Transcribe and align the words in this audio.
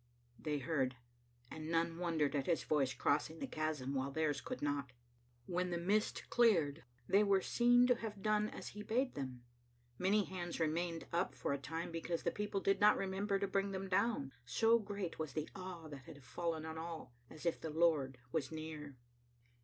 They 0.39 0.57
heard, 0.57 0.95
and 1.51 1.69
none 1.69 1.99
wondered 1.99 2.35
at 2.35 2.47
his 2.47 2.63
voice 2.63 2.91
crossing 2.91 3.37
the 3.37 3.45
chasm 3.45 3.93
while 3.93 4.09
theirs 4.09 4.41
could 4.41 4.63
not. 4.63 4.93
When 5.45 5.69
the 5.69 5.77
mist 5.77 6.27
cleared, 6.31 6.83
they 7.07 7.23
were 7.23 7.39
seen 7.43 7.85
to 7.85 7.93
have 7.93 8.23
done 8.23 8.49
as 8.49 8.69
he 8.69 8.81
bade 8.81 9.13
them. 9.13 9.43
Many 9.99 10.23
hands 10.23 10.59
remained 10.59 11.05
up 11.13 11.35
for 11.35 11.53
a 11.53 11.59
time 11.59 11.91
because 11.91 12.23
the 12.23 12.31
people 12.31 12.61
did 12.61 12.81
not 12.81 12.97
remember 12.97 13.37
to 13.37 13.47
bring 13.47 13.73
them 13.73 13.87
down, 13.87 14.31
so 14.43 14.79
great 14.79 15.19
was 15.19 15.33
the 15.33 15.47
awe 15.55 15.87
that 15.89 16.05
had 16.05 16.23
fallen 16.23 16.65
on 16.65 16.79
all, 16.79 17.13
as 17.29 17.45
if 17.45 17.61
the 17.61 17.69
Lord 17.69 18.17
was 18.31 18.51
near. 18.51 18.97